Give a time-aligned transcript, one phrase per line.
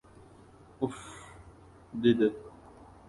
[0.87, 1.03] —Uf-f,-
[2.07, 2.29] dedi.